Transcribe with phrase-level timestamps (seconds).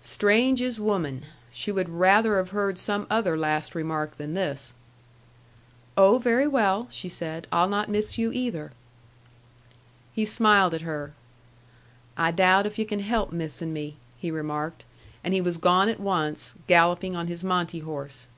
[0.00, 1.24] Strange is woman!
[1.50, 4.74] She would rather have heard some other last remark than this.
[5.96, 7.48] "Oh, very well!" she said.
[7.50, 8.70] "I'll not miss you either."
[10.14, 11.14] He smiled at her.
[12.16, 14.84] "I doubt if yu' can help missin' me," he remarked.
[15.24, 18.28] And he was gone at once, galloping on his Monte horse.